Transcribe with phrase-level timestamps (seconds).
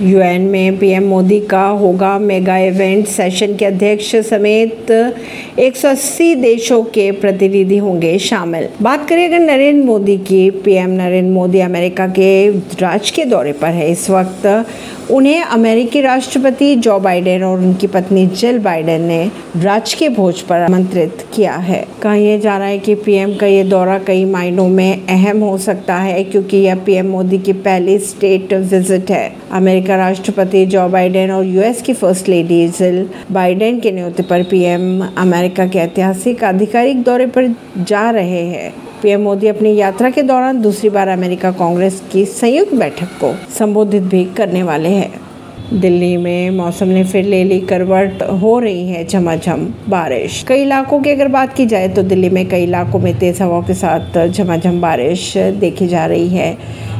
[0.00, 4.90] UN में PM Modi का होगा मेगा इवेंट। सेशन के अध्यक्ष समेत
[5.60, 11.60] 180 देशों के प्रतिनिधि होंगे शामिल। बात करें अगर नरेंद्र मोदी की, पीएम नरेंद्र मोदी
[11.60, 12.48] अमेरिका के
[12.80, 14.46] राज के दौरे पर है। इस वक्त
[15.10, 20.60] उन्हें अमेरिकी राष्ट्रपति जो बाइडेन और उनकी पत्नी जिल बाइडेन ने राज के भोज पर
[20.60, 24.68] आमंत्रित किया है। कहा यह जा रहा है कि पीएम का ये दौरा कई मायनों
[24.68, 29.85] में अहम हो सकता है, क्योंकि यह पीएम मोदी की पहली स्टेट विज़िट है। अमेरिका
[29.88, 35.66] राष्ट्रपति जो बाइडेन और यूएस की फ़र्स्ट लेडी जिल बाइडेन के न्योते पर पीएम अमेरिका
[35.66, 38.72] के ऐतिहासिक आधिकारिक दौरे पर जा रहे हैं।
[39.02, 44.02] पीएम मोदी अपनी यात्रा के दौरान दूसरी बार अमेरिका कांग्रेस की संयुक्त बैठक को संबोधित
[44.02, 45.12] भी करने वाले हैं।
[45.72, 51.00] दिल्ली में मौसम ने फिर ले ली करवट, हो रही है झमाझम बारिश। कई इलाकों
[51.02, 54.26] की अगर बात की जाए तो दिल्ली में कई इलाकों में तेज हवाओं के साथ
[54.28, 56.56] झमाझम बारिश देखी जा रही है।